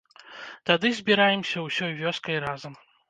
[0.69, 2.73] Тады збіраемся ўсёй вёскай разам.